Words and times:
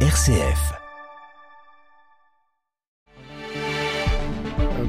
RCF. 0.00 0.85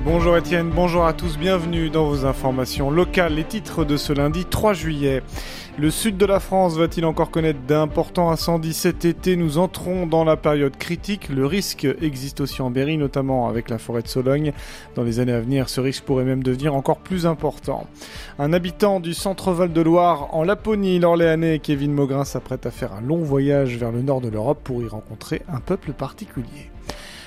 Bonjour 0.10 0.38
Étienne, 0.38 0.72
bonjour 0.74 1.06
à 1.06 1.12
tous, 1.12 1.38
bienvenue 1.38 1.90
dans 1.90 2.06
vos 2.06 2.26
informations 2.26 2.90
locales. 2.90 3.34
Les 3.34 3.44
titres 3.44 3.84
de 3.84 3.98
ce 3.98 4.14
lundi 4.14 4.46
3 4.46 4.72
juillet. 4.72 5.22
Le 5.78 5.92
sud 5.92 6.16
de 6.16 6.26
la 6.26 6.40
France 6.40 6.78
va-t-il 6.78 7.06
encore 7.06 7.30
connaître 7.30 7.60
d'importants 7.68 8.32
incendies 8.32 8.74
cet 8.74 9.04
été? 9.04 9.36
Nous 9.36 9.58
entrons 9.58 10.08
dans 10.08 10.24
la 10.24 10.38
période 10.38 10.78
critique. 10.78 11.28
Le 11.28 11.46
risque 11.46 11.86
existe 12.02 12.40
aussi 12.40 12.62
en 12.62 12.72
Berry, 12.72 12.98
notamment 12.98 13.50
avec 13.50 13.70
la 13.70 13.80
forêt 13.80 14.02
de 14.02 14.08
Sologne. 14.08 14.54
Dans 14.96 15.04
les 15.04 15.20
années 15.20 15.34
à 15.34 15.42
venir, 15.42 15.68
ce 15.68 15.82
risque 15.82 16.06
pourrait 16.06 16.24
même 16.24 16.42
devenir 16.42 16.74
encore 16.74 17.00
plus 17.00 17.26
important. 17.26 17.86
Un 18.40 18.54
habitant 18.54 19.02
du 19.02 19.14
centre 19.14 19.52
Val 19.52 19.74
de 19.74 19.82
Loire, 19.82 20.34
en 20.34 20.46
Laponie, 20.46 21.00
l'Orléanais, 21.00 21.60
Kevin 21.60 21.92
Maugrin, 21.92 22.24
s'apprête 22.24 22.66
à 22.66 22.72
faire 22.72 22.94
un 22.94 23.02
long 23.02 23.24
voyage 23.24 23.76
vers 23.76 23.92
le 23.92 24.04
nord 24.04 24.22
de 24.22 24.30
l'Europe 24.30 24.62
pour 24.64 24.82
y 24.82 24.88
rencontrer 24.88 25.42
un 25.50 25.60
peuple 25.60 25.92
particulier. 25.92 26.72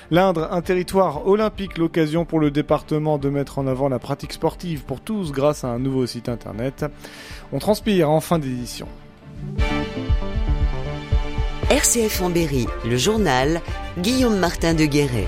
L'Indre, 0.09 0.49
un 0.51 0.61
territoire 0.61 1.27
olympique, 1.27 1.77
l'occasion 1.77 2.25
pour 2.25 2.39
le 2.39 2.51
département 2.51 3.17
de 3.17 3.29
mettre 3.29 3.59
en 3.59 3.67
avant 3.67 3.89
la 3.89 3.99
pratique 3.99 4.33
sportive 4.33 4.83
pour 4.83 5.01
tous 5.01 5.31
grâce 5.31 5.63
à 5.63 5.67
un 5.67 5.79
nouveau 5.79 6.05
site 6.05 6.29
internet. 6.29 6.85
On 7.53 7.59
transpire 7.59 8.09
en 8.09 8.21
fin 8.21 8.39
d'édition. 8.39 8.87
RCF 11.69 12.21
en 12.21 12.29
Berry, 12.29 12.67
le 12.85 12.97
journal 12.97 13.61
Guillaume 13.97 14.37
Martin 14.37 14.73
de 14.73 14.85
Guéret. 14.85 15.27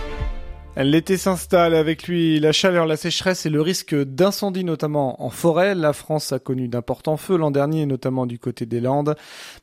L'été 0.76 1.18
s'installe 1.18 1.76
avec 1.76 2.08
lui 2.08 2.40
la 2.40 2.52
chaleur, 2.52 2.88
la 2.88 2.98
sécheresse 2.98 3.46
et 3.46 3.50
le 3.52 3.62
risque 3.62 3.94
d'incendie 3.96 4.64
notamment 4.64 5.24
en 5.24 5.30
forêt. 5.30 5.76
La 5.76 5.94
France 5.94 6.32
a 6.32 6.40
connu 6.40 6.68
d'importants 6.68 7.16
feux 7.16 7.38
l'an 7.38 7.52
dernier, 7.52 7.86
notamment 7.86 8.26
du 8.26 8.40
côté 8.40 8.66
des 8.66 8.82
Landes. 8.82 9.16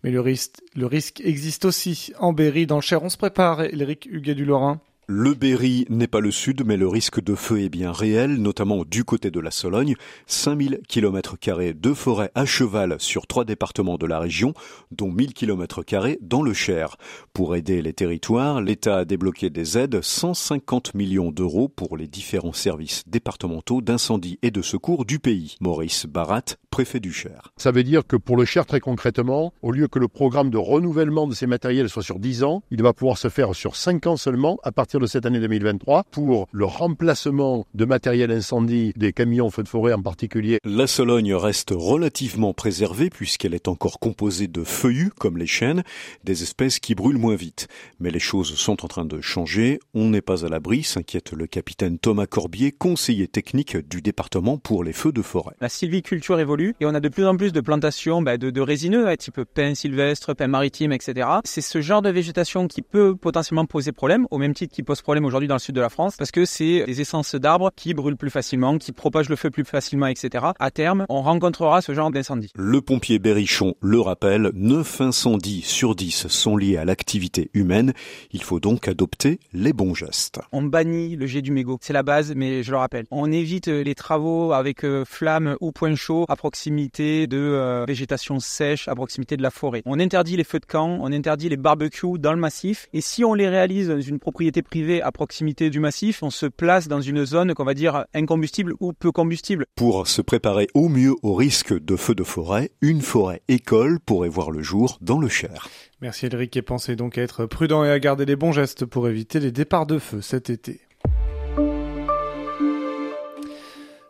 Mais 0.05 0.11
le 0.11 0.20
risque, 0.20 0.61
le 0.77 0.86
risque 0.86 1.20
existe 1.24 1.64
aussi 1.64 2.12
en 2.20 2.33
Berry, 2.33 2.66
dans 2.66 2.77
le 2.77 2.83
Cher. 2.83 3.02
On 3.02 3.08
se 3.08 3.16
prépare, 3.16 3.62
Éric 3.62 4.06
Huguet 4.06 4.36
du 4.36 4.45
Lorrain. 4.45 4.80
Le 5.12 5.34
Berry 5.34 5.86
n'est 5.89 6.06
pas 6.06 6.20
le 6.20 6.30
sud, 6.30 6.62
mais 6.64 6.77
le 6.77 6.86
risque 6.86 7.20
de 7.20 7.34
feu 7.34 7.62
est 7.62 7.69
bien 7.69 7.91
réel, 7.91 8.36
notamment 8.36 8.84
du 8.84 9.03
côté 9.03 9.33
de 9.33 9.41
la 9.41 9.50
Sologne. 9.50 9.97
5000 10.27 10.83
km 10.86 11.36
de 11.75 11.94
forêt 11.94 12.30
à 12.36 12.44
cheval 12.47 12.94
sur 13.00 13.27
trois 13.27 13.44
départements 13.44 13.98
de 13.98 14.06
la 14.06 14.20
région, 14.20 14.55
dont 14.92 15.11
1000 15.11 15.34
km 15.34 15.83
dans 16.20 16.42
le 16.44 16.53
Cher. 16.53 16.97
Pour 17.33 17.56
aider 17.56 17.83
les 17.83 17.92
territoires, 17.92 18.61
l'État 18.61 18.98
a 18.98 19.05
débloqué 19.05 19.50
des 19.50 19.77
aides, 19.77 20.00
150 20.00 20.94
millions 20.94 21.33
d'euros 21.33 21.66
pour 21.66 21.97
les 21.97 22.06
différents 22.06 22.53
services 22.53 23.03
départementaux 23.08 23.81
d'incendie 23.81 24.38
et 24.42 24.53
de 24.53 24.62
secours 24.62 25.05
du 25.05 25.19
pays. 25.19 25.56
Maurice 25.61 26.06
Barat, 26.06 26.55
préfet 26.70 27.00
du 27.00 27.12
Cher. 27.12 27.52
Ça 27.56 27.72
veut 27.72 27.82
dire 27.82 28.06
que 28.06 28.16
pour 28.16 28.36
le 28.36 28.44
Cher, 28.44 28.64
très 28.64 28.80
concrètement, 28.80 29.52
au 29.62 29.72
lieu 29.72 29.88
que 29.88 29.98
le 29.98 30.08
programme 30.08 30.50
de 30.50 30.56
renouvellement 30.56 31.26
de 31.26 31.34
ces 31.34 31.46
matériels 31.46 31.88
soit 31.88 32.02
sur 32.02 32.18
10 32.18 32.44
ans, 32.44 32.62
il 32.70 32.82
va 32.82 32.92
pouvoir 32.92 33.18
se 33.18 33.28
faire 33.28 33.54
sur 33.54 33.76
5 33.76 34.06
ans 34.06 34.16
seulement 34.16 34.58
à 34.62 34.72
partir 34.72 35.00
de 35.00 35.06
cette 35.06 35.26
année 35.26 35.41
2023 35.41 36.04
pour 36.10 36.48
le 36.52 36.64
remplacement 36.64 37.66
de 37.74 37.84
matériel 37.84 38.30
incendie 38.30 38.92
des 38.96 39.12
camions 39.12 39.50
feux 39.50 39.62
de 39.62 39.68
forêt 39.68 39.92
en 39.92 40.02
particulier. 40.02 40.58
La 40.64 40.86
Sologne 40.86 41.34
reste 41.34 41.72
relativement 41.74 42.54
préservée 42.54 43.10
puisqu'elle 43.10 43.54
est 43.54 43.68
encore 43.68 43.98
composée 43.98 44.46
de 44.46 44.62
feuillus 44.62 45.10
comme 45.18 45.38
les 45.38 45.46
chênes, 45.46 45.82
des 46.24 46.42
espèces 46.42 46.78
qui 46.78 46.94
brûlent 46.94 47.18
moins 47.18 47.36
vite. 47.36 47.68
Mais 47.98 48.10
les 48.10 48.20
choses 48.20 48.54
sont 48.54 48.84
en 48.84 48.88
train 48.88 49.04
de 49.04 49.20
changer. 49.20 49.80
On 49.94 50.10
n'est 50.10 50.20
pas 50.20 50.46
à 50.46 50.48
l'abri, 50.48 50.82
s'inquiète 50.84 51.32
le 51.32 51.46
capitaine 51.46 51.98
Thomas 51.98 52.26
Corbier, 52.26 52.72
conseiller 52.72 53.26
technique 53.26 53.76
du 53.76 54.02
département 54.02 54.56
pour 54.56 54.84
les 54.84 54.92
feux 54.92 55.12
de 55.12 55.22
forêt. 55.22 55.54
La 55.60 55.68
sylviculture 55.68 56.38
évolue 56.38 56.59
et 56.80 56.86
on 56.86 56.94
a 56.94 57.00
de 57.00 57.08
plus 57.08 57.27
en 57.27 57.36
plus 57.36 57.53
de 57.53 57.61
plantations 57.61 58.22
bah, 58.22 58.36
de, 58.36 58.50
de, 58.50 58.61
résineux, 58.61 59.08
hein, 59.08 59.16
type 59.16 59.41
pin 59.55 59.75
sylvestre, 59.75 60.34
pin 60.34 60.47
maritime, 60.47 60.92
etc. 60.92 61.28
C'est 61.44 61.61
ce 61.61 61.80
genre 61.80 62.03
de 62.03 62.11
végétation 62.11 62.69
qui 62.69 62.83
peut 62.83 63.16
potentiellement 63.16 63.64
poser 63.64 63.92
problème, 63.92 64.27
au 64.30 64.39
même 64.39 64.55
titre 64.55 64.75
qu'il 64.75 64.84
pose 64.84 65.03
problème 65.03 65.25
aujourd'hui 65.25 65.48
dans 65.48 65.55
le 65.55 65.61
sud 65.61 65.75
de 65.75 65.81
la 65.81 65.88
France 65.88 66.16
parce 66.16 66.31
que 66.31 66.44
c'est 66.44 66.84
des 66.84 67.00
essences 67.00 67.34
d'arbres 67.34 67.70
qui 67.75 67.94
brûlent 67.94 68.16
plus 68.16 68.31
facilement, 68.31 68.78
qui 68.78 68.92
propagent 68.92 69.28
le 69.28 69.37
feu 69.37 69.50
plus 69.50 69.65
facilement, 69.65 70.06
etc. 70.06 70.47
À 70.59 70.71
terme, 70.71 71.06
on 71.09 71.22
rencontrera 71.22 71.81
ce 71.82 71.94
genre 71.94 72.10
d'incendie. 72.10 72.50
Le 72.54 72.81
pompier 72.81 73.19
Berrichon 73.19 73.75
le 73.81 74.00
rappelle, 74.00 74.50
9 74.54 75.00
incendies 75.00 75.62
sur 75.62 75.94
10 75.94 76.28
sont 76.28 76.56
liés 76.56 76.77
à 76.77 76.84
l'activité 76.84 77.50
humaine. 77.54 77.92
Il 78.32 78.42
faut 78.42 78.60
donc 78.60 78.88
adopter 78.88 79.41
les 79.53 79.72
bons 79.72 79.94
gestes. 79.94 80.41
On 80.53 80.62
bannit 80.62 81.16
le 81.16 81.27
jet 81.27 81.42
du 81.42 81.53
mégot. 81.53 81.78
C'est 81.81 81.92
la 81.92 82.03
base, 82.03 82.34
mais 82.37 82.62
je 82.62 82.71
le 82.71 82.77
rappelle. 82.77 83.06
On 83.10 83.32
évite 83.32 83.69
les 83.69 83.94
travaux 83.94 84.53
avec 84.53 84.84
euh, 84.84 85.04
flamme 85.04 85.56
ou 85.60 85.72
point 85.72 85.94
chaud 85.94 86.27
à 86.28 86.37
proximité 86.37 86.50
de 86.50 87.27
euh, 87.33 87.84
végétation 87.87 88.41
sèche, 88.41 88.88
à 88.88 88.94
proximité 88.94 89.37
de 89.37 89.43
la 89.43 89.50
forêt. 89.50 89.83
On 89.87 89.99
interdit 90.00 90.37
les 90.37 90.44
feux 90.44 90.59
de 90.59 90.66
camp, 90.66 90.99
on 91.00 91.12
interdit 91.12 91.49
les 91.49 91.56
barbecues 91.56 92.19
dans 92.19 92.33
le 92.33 92.38
massif. 92.38 92.88
Et 92.93 93.00
si 93.00 93.25
on 93.25 93.34
les 93.34 93.49
réalise 93.49 93.88
dans 93.88 94.00
une 94.00 94.19
propriété 94.19 94.62
privée, 94.62 95.03
à 95.03 95.12
proximité 95.12 95.71
du 95.71 95.81
massif, 95.81 96.22
on 96.22 96.31
se 96.31 96.47
place 96.47 96.89
dans 96.89 97.00
une 97.00 97.25
zone 97.25 97.55
qu'on 97.55 97.65
va 97.65 97.75
dire 97.75 98.05
incombustible 98.15 98.75
ou 98.81 98.93
peu 98.93 99.12
combustible. 99.12 99.66
Pour 99.77 100.06
se 100.06 100.22
préparer 100.22 100.69
au 100.75 100.89
mieux 100.89 101.15
au 101.22 101.34
risque 101.34 101.78
de 101.78 101.97
feux 101.97 102.15
de 102.15 102.25
forêt, 102.25 102.71
une 102.81 103.00
forêt 103.00 103.43
école 103.49 104.00
pourrait 104.00 104.28
voir 104.28 104.50
le 104.50 104.62
jour 104.62 104.99
dans 105.00 105.19
le 105.19 105.28
Cher. 105.28 105.69
Merci 106.00 106.27
Edric 106.27 106.56
et 106.56 106.62
pensez 106.62 106.97
donc 106.97 107.19
à 107.19 107.22
être 107.22 107.47
prudent 107.47 107.84
et 107.84 107.91
à 107.91 107.99
garder 107.99 108.25
les 108.25 108.37
bons 108.37 108.53
gestes 108.53 108.87
pour 108.87 109.09
éviter 109.09 109.39
les 109.41 109.53
départs 109.53 109.87
de 109.87 109.99
feu 109.99 110.21
cet 110.21 110.50
été. 110.50 110.81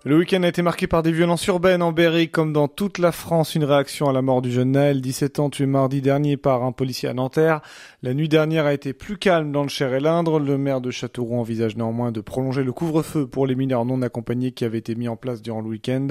Le 0.07 0.17
week-end 0.17 0.43
a 0.45 0.49
été 0.49 0.63
marqué 0.63 0.87
par 0.87 1.03
des 1.03 1.13
violences 1.13 1.47
urbaines 1.47 1.83
en 1.83 1.93
Berry, 1.93 2.31
comme 2.31 2.55
dans 2.55 2.69
toute 2.69 2.97
la 2.97 3.13
France. 3.13 3.55
Une 3.55 3.65
réaction 3.65 4.09
à 4.09 4.15
la 4.15 4.23
mort 4.23 4.41
du 4.41 4.51
jeune 4.51 4.71
Naël, 4.71 5.03
17 5.03 5.41
ans, 5.41 5.51
tué 5.51 5.67
mardi 5.67 6.01
dernier 6.01 6.39
par 6.39 6.63
un 6.63 6.73
policier 6.73 7.07
à 7.11 7.13
Nanterre. 7.13 7.61
La 8.03 8.15
nuit 8.15 8.31
dernière 8.31 8.65
a 8.65 8.73
été 8.73 8.95
plus 8.95 9.19
calme 9.19 9.53
dans 9.53 9.63
le 9.63 9.69
Cher 9.69 9.93
et 9.93 10.01
l'Indre. 10.01 10.41
Le 10.41 10.57
maire 10.57 10.81
de 10.81 10.91
Châteauroux 10.91 11.39
envisage 11.39 11.77
néanmoins 11.77 12.13
de 12.13 12.23
prolonger 12.23 12.65
le 12.65 12.73
couvre-feu 12.73 13.27
pour 13.27 13.47
les 13.47 13.55
mineurs 13.55 13.85
non 13.85 14.01
accompagnés 14.01 14.53
qui 14.53 14.65
avait 14.65 14.79
été 14.79 14.95
mis 14.95 15.07
en 15.07 15.17
place 15.17 15.43
durant 15.43 15.61
le 15.61 15.69
week-end. 15.69 16.09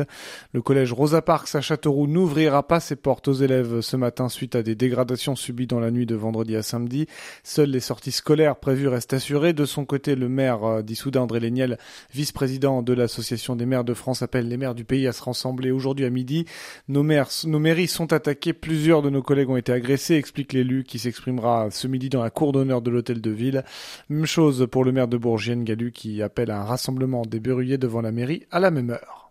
Le 0.53 0.61
collège 0.61 0.93
Rosa 0.93 1.23
Parks 1.23 1.55
à 1.55 1.61
Châteauroux 1.61 2.05
n'ouvrira 2.05 2.67
pas 2.67 2.79
ses 2.79 2.95
portes 2.95 3.27
aux 3.27 3.33
élèves 3.33 3.81
ce 3.81 3.97
matin 3.97 4.29
suite 4.29 4.55
à 4.55 4.61
des 4.61 4.75
dégradations 4.75 5.35
subies 5.35 5.65
dans 5.65 5.79
la 5.79 5.89
nuit 5.89 6.05
de 6.05 6.13
vendredi 6.13 6.55
à 6.55 6.61
samedi. 6.61 7.07
Seules 7.41 7.71
les 7.71 7.79
sorties 7.79 8.11
scolaires 8.11 8.57
prévues 8.57 8.87
restent 8.87 9.13
assurées. 9.13 9.53
De 9.53 9.65
son 9.65 9.83
côté, 9.83 10.13
le 10.13 10.29
maire 10.29 10.63
euh, 10.63 10.81
d'Issoudun, 10.83 11.21
André 11.21 11.39
Léniel, 11.39 11.79
vice-président 12.13 12.83
de 12.83 12.93
l'association 12.93 13.55
des 13.55 13.65
maires 13.65 13.78
de 13.83 13.93
France 13.93 14.21
appelle 14.21 14.47
les 14.47 14.57
maires 14.57 14.75
du 14.75 14.83
pays 14.83 15.07
à 15.07 15.13
se 15.13 15.23
rassembler 15.23 15.71
aujourd'hui 15.71 16.05
à 16.05 16.09
midi. 16.09 16.45
Nos 16.87 17.03
maires, 17.03 17.29
mairies 17.45 17.87
sont 17.87 18.13
attaquées. 18.13 18.53
Plusieurs 18.53 19.01
de 19.01 19.09
nos 19.09 19.21
collègues 19.21 19.49
ont 19.49 19.57
été 19.57 19.71
agressés, 19.71 20.15
explique 20.15 20.53
l'élu 20.53 20.83
qui 20.83 20.99
s'exprimera 20.99 21.69
ce 21.71 21.87
midi 21.87 22.09
dans 22.09 22.23
la 22.23 22.29
cour 22.29 22.51
d'honneur 22.51 22.81
de 22.81 22.91
l'hôtel 22.91 23.21
de 23.21 23.31
ville. 23.31 23.63
Même 24.09 24.25
chose 24.25 24.67
pour 24.71 24.83
le 24.83 24.91
maire 24.91 25.07
de 25.07 25.17
Bourgienne, 25.17 25.63
Galu, 25.63 25.91
qui 25.91 26.21
appelle 26.21 26.51
à 26.51 26.61
un 26.61 26.65
rassemblement 26.65 27.23
des 27.23 27.39
berruyers 27.39 27.77
devant 27.77 28.01
la 28.01 28.11
mairie 28.11 28.45
à 28.51 28.59
la 28.59 28.71
même 28.71 28.89
heure. 28.89 29.28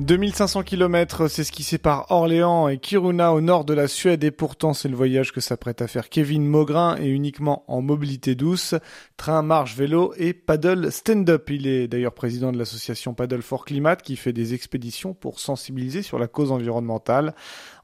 2500 0.00 0.62
km, 0.62 1.28
c'est 1.28 1.44
ce 1.44 1.52
qui 1.52 1.62
sépare 1.62 2.06
Orléans 2.08 2.68
et 2.68 2.78
Kiruna 2.78 3.34
au 3.34 3.42
nord 3.42 3.66
de 3.66 3.74
la 3.74 3.86
Suède 3.86 4.24
et 4.24 4.30
pourtant 4.30 4.72
c'est 4.72 4.88
le 4.88 4.96
voyage 4.96 5.30
que 5.30 5.42
s'apprête 5.42 5.82
à 5.82 5.88
faire 5.88 6.08
Kevin 6.08 6.46
Maugrin 6.46 6.96
et 6.96 7.08
uniquement 7.08 7.64
en 7.68 7.82
mobilité 7.82 8.34
douce, 8.34 8.74
train, 9.18 9.42
marche, 9.42 9.76
vélo 9.76 10.14
et 10.16 10.32
paddle 10.32 10.90
stand-up. 10.90 11.50
Il 11.50 11.66
est 11.66 11.86
d'ailleurs 11.86 12.14
président 12.14 12.50
de 12.50 12.56
l'association 12.56 13.12
Paddle 13.12 13.42
for 13.42 13.66
Climate 13.66 14.00
qui 14.00 14.16
fait 14.16 14.32
des 14.32 14.54
expéditions 14.54 15.12
pour 15.12 15.38
sensibiliser 15.38 16.00
sur 16.00 16.18
la 16.18 16.28
cause 16.28 16.50
environnementale. 16.50 17.34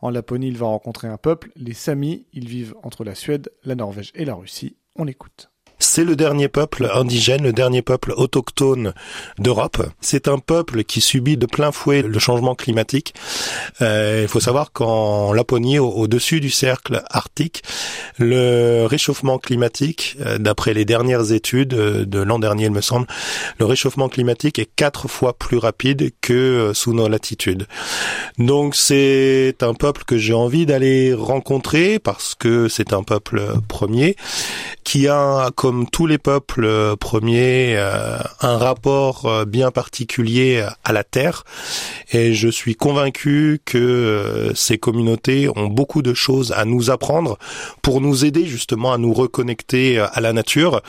En 0.00 0.08
Laponie, 0.08 0.48
il 0.48 0.56
va 0.56 0.66
rencontrer 0.66 1.08
un 1.08 1.18
peuple, 1.18 1.50
les 1.54 1.74
Samis. 1.74 2.26
Ils 2.32 2.48
vivent 2.48 2.74
entre 2.82 3.04
la 3.04 3.14
Suède, 3.14 3.50
la 3.62 3.74
Norvège 3.74 4.12
et 4.14 4.24
la 4.24 4.34
Russie. 4.34 4.76
On 4.96 5.04
l'écoute. 5.04 5.50
C'est 5.88 6.04
le 6.04 6.16
dernier 6.16 6.48
peuple 6.48 6.90
indigène, 6.92 7.44
le 7.44 7.52
dernier 7.52 7.80
peuple 7.80 8.12
autochtone 8.16 8.92
d'Europe. 9.38 9.86
C'est 10.00 10.26
un 10.26 10.38
peuple 10.38 10.82
qui 10.82 11.00
subit 11.00 11.36
de 11.36 11.46
plein 11.46 11.70
fouet 11.70 12.02
le 12.02 12.18
changement 12.18 12.56
climatique. 12.56 13.14
Euh, 13.80 14.22
il 14.22 14.28
faut 14.28 14.40
savoir 14.40 14.72
qu'en 14.72 15.32
Laponie, 15.32 15.78
au-dessus 15.78 16.40
du 16.40 16.50
cercle 16.50 17.04
arctique, 17.08 17.62
le 18.18 18.84
réchauffement 18.84 19.38
climatique, 19.38 20.16
euh, 20.20 20.38
d'après 20.38 20.74
les 20.74 20.84
dernières 20.84 21.30
études 21.30 21.74
euh, 21.74 22.04
de 22.04 22.18
l'an 22.18 22.40
dernier, 22.40 22.64
il 22.64 22.72
me 22.72 22.80
semble, 22.80 23.06
le 23.58 23.64
réchauffement 23.64 24.08
climatique 24.08 24.58
est 24.58 24.68
quatre 24.76 25.06
fois 25.06 25.38
plus 25.38 25.56
rapide 25.56 26.10
que 26.20 26.72
sous 26.74 26.94
nos 26.94 27.08
latitudes. 27.08 27.68
Donc 28.38 28.74
c'est 28.74 29.56
un 29.62 29.72
peuple 29.72 30.02
que 30.04 30.18
j'ai 30.18 30.34
envie 30.34 30.66
d'aller 30.66 31.14
rencontrer 31.14 32.00
parce 32.00 32.34
que 32.34 32.68
c'est 32.68 32.92
un 32.92 33.04
peuple 33.04 33.40
premier 33.68 34.16
qui 34.82 35.08
a 35.08 35.50
comme 35.54 35.75
tous 35.84 36.06
les 36.06 36.16
peuples 36.16 36.64
euh, 36.64 36.96
premiers, 36.96 37.74
euh, 37.76 38.18
un 38.40 38.56
rapport 38.56 39.26
euh, 39.26 39.44
bien 39.44 39.70
particulier 39.70 40.64
à 40.84 40.92
la 40.92 41.04
terre. 41.04 41.44
Et 42.12 42.32
je 42.32 42.48
suis 42.48 42.74
convaincu 42.74 43.60
que 43.64 44.52
ces 44.54 44.78
communautés 44.78 45.48
ont 45.54 45.66
beaucoup 45.66 46.00
de 46.00 46.14
choses 46.14 46.52
à 46.52 46.64
nous 46.64 46.90
apprendre 46.90 47.36
pour 47.82 48.00
nous 48.00 48.24
aider 48.24 48.46
justement 48.46 48.92
à 48.92 48.98
nous 48.98 49.12
reconnecter 49.12 49.98
à 49.98 50.20
la 50.20 50.32
nature 50.32 50.80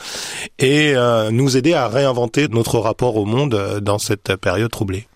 et 0.58 0.94
nous 1.30 1.56
aider 1.56 1.74
à 1.74 1.88
réinventer 1.88 2.46
notre 2.48 2.78
rapport 2.78 3.16
au 3.16 3.24
monde 3.24 3.80
dans 3.82 3.98
cette 3.98 4.36
période 4.36 4.70
troublée. 4.70 5.07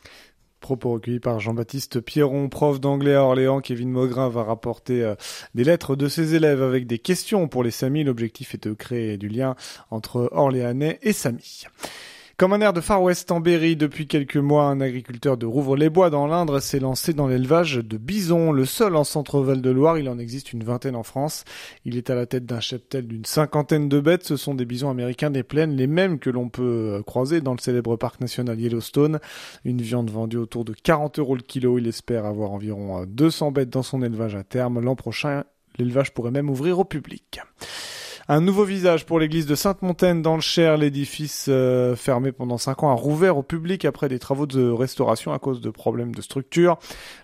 Propos 0.77 0.95
recueillis 0.95 1.21
par 1.21 1.39
Jean-Baptiste 1.39 2.01
Pierron, 2.01 2.49
prof 2.49 2.81
d'anglais 2.81 3.15
à 3.15 3.25
Orléans. 3.25 3.61
Kevin 3.61 3.91
Maugrin 3.91 4.31
va 4.31 4.43
rapporter 4.43 5.03
euh, 5.03 5.15
des 5.55 5.65
lettres 5.65 5.97
de 5.97 6.09
ses 6.09 6.35
élèves 6.35 6.63
avec 6.63 6.87
des 6.87 6.99
questions 6.99 7.47
pour 7.47 7.63
les 7.63 7.71
Samis. 7.71 8.05
L'objectif 8.05 8.55
est 8.55 8.67
de 8.67 8.73
créer 8.73 9.19
du 9.19 9.29
lien 9.29 9.55
entre 9.91 10.31
Orléanais 10.33 10.99
et 11.03 11.13
Samis. 11.13 11.67
Comme 12.43 12.55
un 12.55 12.61
air 12.61 12.73
de 12.73 12.81
Far 12.81 13.01
West 13.01 13.31
en 13.31 13.39
Berry, 13.39 13.77
depuis 13.77 14.09
quelques 14.09 14.37
mois, 14.37 14.65
un 14.65 14.81
agriculteur 14.81 15.37
de 15.37 15.47
Rouvre-les-Bois 15.47 16.11
dans 16.11 16.27
l'Indre 16.27 16.59
s'est 16.59 16.81
lancé 16.81 17.13
dans 17.13 17.29
l'élevage 17.29 17.77
de 17.77 17.97
bisons, 17.97 18.51
le 18.51 18.65
seul 18.65 18.97
en 18.97 19.05
centre-val 19.05 19.63
de 19.63 19.71
Loire. 19.71 19.97
Il 19.97 20.09
en 20.09 20.19
existe 20.19 20.53
une 20.53 20.65
vingtaine 20.65 20.97
en 20.97 21.05
France. 21.05 21.45
Il 21.85 21.97
est 21.97 22.11
à 22.11 22.17
la 22.17 22.27
tête 22.27 22.45
d'un 22.45 22.59
cheptel 22.59 23.07
d'une 23.07 23.25
cinquantaine 23.25 23.89
de 23.89 24.01
bêtes. 24.01 24.25
Ce 24.25 24.37
sont 24.37 24.57
des 24.57 24.65
bisons 24.65 24.91
américains 24.91 25.31
des 25.31 25.45
plaines, 25.45 25.77
les 25.77 25.87
mêmes 25.87 26.19
que 26.19 26.31
l'on 26.31 26.49
peut 26.49 26.97
euh, 26.99 27.03
croiser 27.05 27.41
dans 27.41 27.53
le 27.53 27.61
célèbre 27.61 27.95
parc 27.95 28.21
national 28.21 28.59
Yellowstone. 28.59 29.21
Une 29.65 29.81
viande 29.81 30.11
vendue 30.11 30.39
autour 30.39 30.65
de 30.65 30.73
40 30.73 31.21
euros 31.21 31.37
le 31.37 31.43
kilo. 31.43 31.79
Il 31.79 31.87
espère 31.87 32.27
avoir 32.27 32.51
environ 32.51 33.05
200 33.07 33.47
euh, 33.47 33.51
bêtes 33.53 33.71
dans 33.71 33.85
son 33.85 34.03
élevage 34.03 34.35
à 34.35 34.43
terme. 34.43 34.81
L'an 34.81 34.97
prochain, 34.97 35.45
l'élevage 35.79 36.13
pourrait 36.13 36.33
même 36.33 36.51
ouvrir 36.51 36.81
au 36.81 36.85
public. 36.85 37.39
Un 38.33 38.41
nouveau 38.41 38.65
visage 38.65 39.05
pour 39.05 39.21
l'église 39.21 39.45
de 39.45 39.55
Sainte-Montaine 39.55 40.23
dans 40.23 40.37
le 40.37 40.41
Cher, 40.41 40.79
l'édifice 40.79 41.49
euh, 41.51 41.95
fermé 41.95 42.33
pendant 42.33 42.57
cinq 42.57 42.83
ans 42.83 42.89
a 42.89 42.95
rouvert 42.95 43.37
au 43.37 43.43
public 43.43 43.85
après 43.85 44.09
des 44.09 44.19
travaux 44.19 44.47
de 44.47 44.71
restauration 44.71 45.35
à 45.35 45.39
cause 45.39 45.61
de 45.61 45.69
problèmes 45.69 46.15
de 46.15 46.23
structure. 46.23 46.79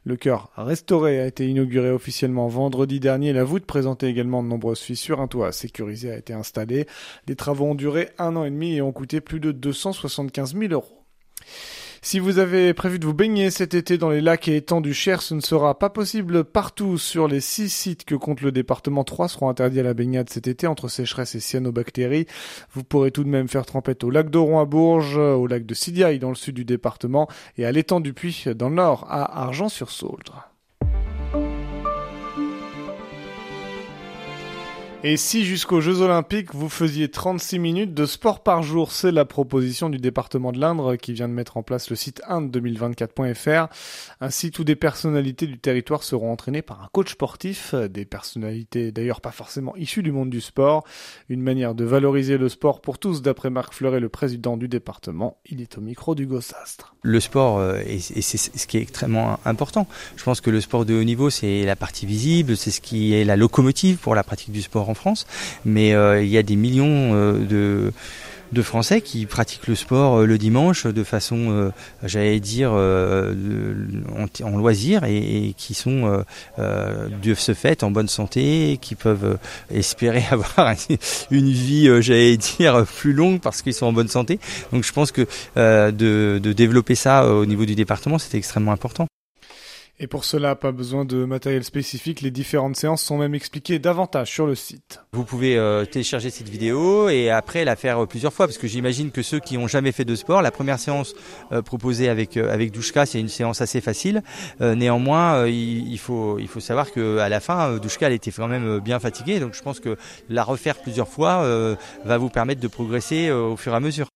Le 0.04 0.16
chœur 0.16 0.50
restauré 0.58 1.18
a 1.18 1.26
été 1.26 1.48
inauguré 1.48 1.90
officiellement 1.90 2.46
vendredi 2.48 3.00
dernier. 3.00 3.32
La 3.32 3.44
voûte 3.44 3.64
présentait 3.64 4.10
également 4.10 4.42
de 4.42 4.48
nombreuses 4.48 4.80
fissures. 4.80 5.22
Un 5.22 5.28
toit 5.28 5.50
sécurisé 5.50 6.10
a 6.10 6.18
été 6.18 6.34
installé. 6.34 6.86
Les 7.26 7.36
travaux 7.36 7.64
ont 7.64 7.74
duré 7.74 8.10
un 8.18 8.36
an 8.36 8.44
et 8.44 8.50
demi 8.50 8.74
et 8.74 8.82
ont 8.82 8.92
coûté 8.92 9.22
plus 9.22 9.40
de 9.40 9.50
275 9.50 10.56
000 10.58 10.74
euros. 10.74 11.06
Si 12.00 12.20
vous 12.20 12.38
avez 12.38 12.74
prévu 12.74 12.98
de 12.98 13.06
vous 13.06 13.14
baigner 13.14 13.50
cet 13.50 13.74
été 13.74 13.98
dans 13.98 14.10
les 14.10 14.20
lacs 14.20 14.46
et 14.48 14.56
étangs 14.56 14.80
du 14.80 14.94
Cher, 14.94 15.20
ce 15.20 15.34
ne 15.34 15.40
sera 15.40 15.78
pas 15.78 15.90
possible 15.90 16.44
partout. 16.44 16.96
Sur 16.96 17.26
les 17.26 17.40
six 17.40 17.68
sites 17.68 18.04
que 18.04 18.14
compte 18.14 18.40
le 18.40 18.52
département, 18.52 19.04
trois 19.04 19.28
seront 19.28 19.48
interdits 19.48 19.80
à 19.80 19.82
la 19.82 19.94
baignade 19.94 20.30
cet 20.30 20.46
été 20.46 20.66
entre 20.66 20.88
sécheresse 20.88 21.34
et 21.34 21.40
cyanobactéries. 21.40 22.26
Vous 22.72 22.84
pourrez 22.84 23.10
tout 23.10 23.24
de 23.24 23.28
même 23.28 23.48
faire 23.48 23.66
trempette 23.66 24.04
au 24.04 24.10
lac 24.10 24.30
d'Oron 24.30 24.60
à 24.60 24.64
Bourges, 24.64 25.18
au 25.18 25.46
lac 25.46 25.66
de 25.66 25.74
Sidiaille 25.74 26.18
dans 26.18 26.30
le 26.30 26.36
sud 26.36 26.54
du 26.54 26.64
département 26.64 27.28
et 27.56 27.66
à 27.66 27.72
l'étang 27.72 28.00
du 28.00 28.12
Puy 28.12 28.44
dans 28.54 28.68
le 28.68 28.76
nord 28.76 29.06
à 29.08 29.42
Argent-sur-Sauldre. 29.42 30.47
Et 35.04 35.16
si 35.16 35.44
jusqu'aux 35.44 35.80
Jeux 35.80 36.00
Olympiques, 36.00 36.52
vous 36.52 36.68
faisiez 36.68 37.08
36 37.08 37.60
minutes 37.60 37.94
de 37.94 38.04
sport 38.04 38.42
par 38.42 38.64
jour, 38.64 38.90
c'est 38.90 39.12
la 39.12 39.24
proposition 39.24 39.90
du 39.90 39.98
département 39.98 40.50
de 40.50 40.58
l'Indre 40.58 40.96
qui 40.96 41.12
vient 41.12 41.28
de 41.28 41.32
mettre 41.32 41.56
en 41.56 41.62
place 41.62 41.88
le 41.88 41.94
site 41.94 42.20
inde2024.fr. 42.28 43.68
Ainsi, 44.20 44.50
toutes 44.50 44.66
des 44.66 44.74
personnalités 44.74 45.46
du 45.46 45.56
territoire 45.56 46.02
seront 46.02 46.32
entraînées 46.32 46.62
par 46.62 46.82
un 46.82 46.88
coach 46.90 47.12
sportif, 47.12 47.76
des 47.76 48.04
personnalités 48.06 48.90
d'ailleurs 48.90 49.20
pas 49.20 49.30
forcément 49.30 49.76
issues 49.76 50.02
du 50.02 50.10
monde 50.10 50.30
du 50.30 50.40
sport. 50.40 50.82
Une 51.28 51.42
manière 51.42 51.76
de 51.76 51.84
valoriser 51.84 52.36
le 52.36 52.48
sport 52.48 52.80
pour 52.80 52.98
tous, 52.98 53.22
d'après 53.22 53.50
Marc 53.50 53.74
Fleuret, 53.74 54.00
le 54.00 54.08
président 54.08 54.56
du 54.56 54.66
département. 54.66 55.38
Il 55.46 55.60
est 55.60 55.78
au 55.78 55.80
micro 55.80 56.16
du 56.16 56.26
Gossastre. 56.26 56.96
Le 57.02 57.20
sport, 57.20 57.58
euh, 57.58 57.78
et 57.86 58.00
c'est 58.00 58.36
ce 58.36 58.66
qui 58.66 58.78
est 58.78 58.82
extrêmement 58.82 59.38
important. 59.44 59.86
Je 60.16 60.24
pense 60.24 60.40
que 60.40 60.50
le 60.50 60.60
sport 60.60 60.84
de 60.84 60.94
haut 60.94 61.04
niveau, 61.04 61.30
c'est 61.30 61.64
la 61.64 61.76
partie 61.76 62.04
visible, 62.04 62.56
c'est 62.56 62.72
ce 62.72 62.80
qui 62.80 63.14
est 63.14 63.24
la 63.24 63.36
locomotive 63.36 63.98
pour 63.98 64.16
la 64.16 64.24
pratique 64.24 64.50
du 64.50 64.60
sport 64.60 64.87
en 64.88 64.94
France, 64.94 65.26
mais 65.64 65.94
euh, 65.94 66.22
il 66.22 66.28
y 66.28 66.38
a 66.38 66.42
des 66.42 66.56
millions 66.56 67.14
euh, 67.14 67.90
de 68.52 68.62
Français 68.62 69.02
qui 69.02 69.26
pratiquent 69.26 69.66
le 69.66 69.74
sport 69.74 70.20
euh, 70.20 70.26
le 70.26 70.38
dimanche 70.38 70.86
de 70.86 71.04
façon, 71.04 71.70
j'allais 72.02 72.40
dire, 72.40 72.72
en, 72.72 74.56
loisir 74.56 75.04
et, 75.04 75.54
qui 75.56 75.74
sont 75.74 76.24
de 76.58 77.34
ce 77.34 77.54
fait 77.54 77.82
en 77.82 77.90
bonne 77.90 78.08
santé, 78.08 78.78
qui 78.80 78.94
peuvent 78.94 79.38
espérer 79.70 80.24
avoir 80.30 80.74
une 81.30 81.50
vie, 81.50 81.90
j'allais 82.00 82.36
dire, 82.36 82.84
plus 82.84 83.12
longue 83.12 83.40
parce 83.40 83.62
qu'ils 83.62 83.74
sont 83.74 83.86
en 83.86 83.92
bonne 83.92 84.08
santé. 84.08 84.38
Donc 84.72 84.84
je 84.84 84.92
pense 84.92 85.12
que 85.12 85.26
de 85.56 86.52
développer 86.52 86.94
ça 86.94 87.28
au 87.28 87.46
niveau 87.46 87.66
du 87.66 87.74
département, 87.74 88.18
c'est 88.18 88.36
extrêmement 88.36 88.72
important. 88.72 89.06
Et 90.00 90.06
pour 90.06 90.24
cela, 90.24 90.54
pas 90.54 90.70
besoin 90.70 91.04
de 91.04 91.24
matériel 91.24 91.64
spécifique, 91.64 92.20
les 92.20 92.30
différentes 92.30 92.76
séances 92.76 93.02
sont 93.02 93.18
même 93.18 93.34
expliquées 93.34 93.80
davantage 93.80 94.30
sur 94.30 94.46
le 94.46 94.54
site. 94.54 95.00
Vous 95.12 95.24
pouvez 95.24 95.56
euh, 95.56 95.84
télécharger 95.86 96.30
cette 96.30 96.48
vidéo 96.48 97.08
et 97.08 97.30
après 97.30 97.64
la 97.64 97.74
faire 97.74 98.04
euh, 98.04 98.06
plusieurs 98.06 98.32
fois, 98.32 98.46
parce 98.46 98.58
que 98.58 98.68
j'imagine 98.68 99.10
que 99.10 99.22
ceux 99.22 99.40
qui 99.40 99.58
n'ont 99.58 99.66
jamais 99.66 99.90
fait 99.90 100.04
de 100.04 100.14
sport, 100.14 100.40
la 100.40 100.52
première 100.52 100.78
séance 100.78 101.14
euh, 101.50 101.62
proposée 101.62 102.08
avec 102.08 102.36
avec 102.36 102.70
Douchka, 102.70 103.06
c'est 103.06 103.18
une 103.18 103.28
séance 103.28 103.60
assez 103.60 103.80
facile. 103.80 104.22
néanmoins, 104.60 105.46
il, 105.46 105.98
faut 105.98 106.38
il 106.38 106.46
faut 106.46 106.60
savoir 106.60 106.92
que 106.92 107.18
à 107.18 107.28
la 107.28 107.40
fin, 107.40 107.76
Douchka 107.78 108.06
elle 108.06 108.12
était 108.12 108.30
quand 108.30 108.48
même 108.48 108.78
bien 108.78 109.00
fatiguée, 109.00 109.40
donc 109.40 109.54
je 109.54 109.62
pense 109.62 109.80
que 109.80 109.96
la 110.28 110.44
refaire 110.44 110.76
plusieurs 110.76 111.08
fois 111.08 111.76
va 112.04 112.18
vous 112.18 112.28
permettre 112.28 112.60
de 112.60 112.68
progresser 112.68 113.30
au 113.30 113.56
fur 113.56 113.72
et 113.72 113.76
à 113.76 113.80
mesure. 113.80 114.08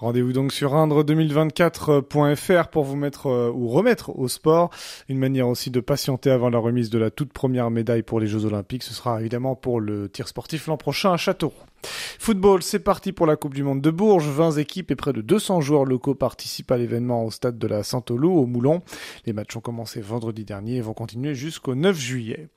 Rendez-vous 0.00 0.32
donc 0.32 0.52
sur 0.52 0.74
indre2024.fr 0.74 2.68
pour 2.68 2.84
vous 2.84 2.96
mettre 2.96 3.26
euh, 3.26 3.52
ou 3.54 3.68
remettre 3.68 4.18
au 4.18 4.28
sport. 4.28 4.70
Une 5.10 5.18
manière 5.18 5.46
aussi 5.46 5.70
de 5.70 5.80
patienter 5.80 6.30
avant 6.30 6.48
la 6.48 6.58
remise 6.58 6.88
de 6.88 6.98
la 6.98 7.10
toute 7.10 7.34
première 7.34 7.70
médaille 7.70 8.02
pour 8.02 8.18
les 8.18 8.26
Jeux 8.26 8.46
Olympiques. 8.46 8.82
Ce 8.82 8.94
sera 8.94 9.20
évidemment 9.20 9.56
pour 9.56 9.78
le 9.78 10.08
tir 10.08 10.26
sportif 10.26 10.68
l'an 10.68 10.78
prochain 10.78 11.12
à 11.12 11.18
Châteauroux. 11.18 11.69
Football, 11.82 12.62
c'est 12.62 12.80
parti 12.80 13.12
pour 13.12 13.26
la 13.26 13.36
Coupe 13.36 13.54
du 13.54 13.62
Monde 13.62 13.80
de 13.80 13.90
Bourges. 13.90 14.28
20 14.28 14.52
équipes 14.58 14.90
et 14.90 14.96
près 14.96 15.12
de 15.12 15.20
200 15.20 15.60
joueurs 15.60 15.84
locaux 15.84 16.14
participent 16.14 16.70
à 16.70 16.76
l'événement 16.76 17.24
au 17.24 17.30
stade 17.30 17.58
de 17.58 17.66
la 17.66 17.82
Saint-Olo, 17.82 18.30
au 18.30 18.46
Moulon. 18.46 18.82
Les 19.26 19.32
matchs 19.32 19.56
ont 19.56 19.60
commencé 19.60 20.00
vendredi 20.00 20.44
dernier 20.44 20.76
et 20.76 20.80
vont 20.80 20.92
continuer 20.92 21.34
jusqu'au 21.34 21.74
9 21.74 21.98
juillet. 21.98 22.48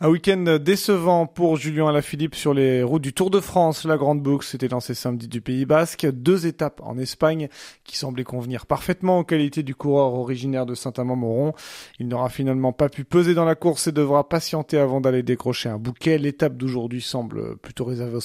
Un 0.00 0.08
week-end 0.08 0.58
décevant 0.60 1.26
pour 1.26 1.56
Julien 1.56 1.88
Alaphilippe 1.88 2.34
sur 2.34 2.52
les 2.52 2.82
routes 2.82 3.02
du 3.02 3.12
Tour 3.12 3.30
de 3.30 3.40
France. 3.40 3.84
La 3.84 3.96
Grande 3.96 4.22
Boucle 4.22 4.46
s'était 4.46 4.68
lancée 4.68 4.94
samedi 4.94 5.28
du 5.28 5.40
Pays 5.40 5.66
Basque. 5.66 6.06
Deux 6.10 6.46
étapes 6.46 6.80
en 6.84 6.98
Espagne 6.98 7.48
qui 7.84 7.96
semblaient 7.96 8.24
convenir 8.24 8.66
parfaitement 8.66 9.20
aux 9.20 9.24
qualités 9.24 9.62
du 9.62 9.74
coureur 9.74 10.14
originaire 10.14 10.66
de 10.66 10.74
Saint-Amand-Moron. 10.74 11.52
Il 11.98 12.08
n'aura 12.08 12.28
finalement 12.28 12.72
pas 12.72 12.88
pu 12.88 13.04
peser 13.04 13.34
dans 13.34 13.44
la 13.44 13.54
course 13.54 13.86
et 13.86 13.92
devra 13.92 14.28
patienter 14.28 14.78
avant 14.78 15.00
d'aller 15.00 15.22
décrocher 15.22 15.68
un 15.68 15.78
bouquet. 15.78 16.18
L'étape 16.18 16.56
d'aujourd'hui 16.56 17.00
semble 17.00 17.56
plutôt 17.58 17.84
réservée 17.84 18.16
aux 18.16 18.20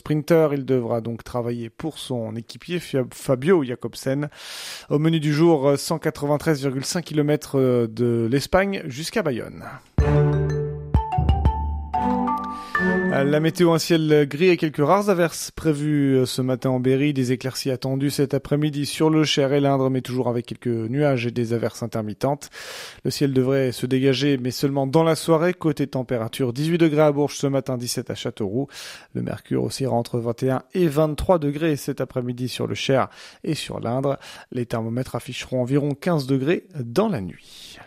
Il 0.54 0.66
devra 0.66 1.02
donc 1.02 1.24
travailler 1.24 1.70
pour 1.70 1.98
son 1.98 2.36
équipier 2.36 2.80
Fabio 3.12 3.64
Jacobsen. 3.64 4.30
Au 4.90 5.00
menu 5.00 5.20
du 5.20 5.34
jour, 5.34 5.74
193,5 5.74 7.02
km 7.02 7.58
euh, 7.60 7.88
de 7.88 8.28
l'Espagne 8.32 8.84
jusqu'à 8.86 9.24
Bayonne. 9.24 9.64
La 13.24 13.40
météo, 13.40 13.72
un 13.72 13.80
ciel 13.80 14.28
gris 14.28 14.50
et 14.50 14.58
quelques 14.58 14.86
rares 14.86 15.10
averses 15.10 15.52
prévues 15.52 16.18
euh, 16.18 16.26
ce 16.26 16.42
matin 16.42 16.70
en 16.70 16.80
Berry, 16.80 17.14
des 17.14 17.32
éclaircies 17.32 17.72
attendues 17.72 18.10
cet 18.10 18.34
après-midi 18.34 18.86
sur 18.86 19.10
le 19.10 19.24
Cher 19.24 19.54
et 19.54 19.60
l'Indre, 19.60 19.90
mais 19.90 20.02
toujours 20.02 20.28
avec 20.28 20.46
quelques 20.46 20.68
nuages 20.68 21.26
et 21.26 21.32
des 21.32 21.54
averses 21.54 21.84
intermittentes. 21.84 22.50
Le 23.04 23.12
ciel 23.12 23.34
devrait 23.34 23.72
se 23.72 23.86
dégager, 23.86 24.38
mais 24.38 24.52
seulement 24.52 24.88
dans 24.88 25.04
la 25.04 25.16
soirée. 25.16 25.54
Côté 25.54 25.88
température, 25.88 26.54
18 26.54 26.78
degrés 26.78 27.02
à 27.02 27.12
Bourges 27.12 27.38
ce 27.38 27.48
matin, 27.48 27.78
17 27.78 28.10
à 28.10 28.16
Châteauroux. 28.16 28.68
Le 29.14 29.22
mercure 29.22 29.64
aussi 29.64 29.88
entre 29.88 30.20
21 30.20 30.64
et 30.74 30.88
23 30.88 31.40
degrés 31.40 31.76
cet 31.76 32.02
après-midi 32.02 32.50
sur 32.50 32.68
le 32.68 32.76
Cher 32.76 33.10
et 33.44 33.56
sur 33.56 33.80
l'Indre. 33.80 34.20
Les 34.52 34.66
thermomètres 34.66 35.16
afficheront 35.16 35.62
environ 35.62 35.94
15 35.94 36.28
degrés 36.28 36.68
dans 36.76 37.10
la 37.10 37.22
nuit. 37.22 37.78